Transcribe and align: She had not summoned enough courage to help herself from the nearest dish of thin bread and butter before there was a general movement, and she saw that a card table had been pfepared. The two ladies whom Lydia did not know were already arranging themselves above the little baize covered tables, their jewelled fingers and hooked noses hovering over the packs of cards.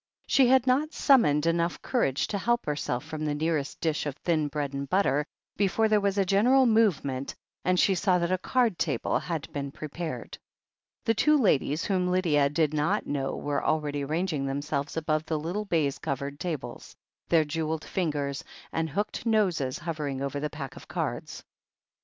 She 0.25 0.47
had 0.47 0.65
not 0.65 0.93
summoned 0.93 1.45
enough 1.45 1.79
courage 1.83 2.25
to 2.29 2.39
help 2.39 2.65
herself 2.65 3.05
from 3.05 3.23
the 3.23 3.35
nearest 3.35 3.79
dish 3.81 4.07
of 4.07 4.15
thin 4.15 4.47
bread 4.47 4.73
and 4.73 4.89
butter 4.89 5.27
before 5.57 5.87
there 5.87 6.01
was 6.01 6.17
a 6.17 6.25
general 6.25 6.65
movement, 6.65 7.35
and 7.63 7.79
she 7.79 7.93
saw 7.93 8.17
that 8.17 8.31
a 8.31 8.39
card 8.39 8.79
table 8.79 9.19
had 9.19 9.53
been 9.53 9.69
pfepared. 9.71 10.39
The 11.05 11.13
two 11.13 11.37
ladies 11.37 11.83
whom 11.85 12.09
Lydia 12.09 12.49
did 12.49 12.73
not 12.73 13.05
know 13.05 13.35
were 13.37 13.63
already 13.63 14.03
arranging 14.03 14.47
themselves 14.47 14.97
above 14.97 15.23
the 15.27 15.37
little 15.39 15.65
baize 15.65 15.99
covered 15.99 16.39
tables, 16.39 16.95
their 17.29 17.45
jewelled 17.45 17.85
fingers 17.85 18.43
and 18.71 18.89
hooked 18.89 19.27
noses 19.27 19.77
hovering 19.77 20.19
over 20.19 20.39
the 20.39 20.49
packs 20.49 20.77
of 20.77 20.87
cards. 20.87 21.43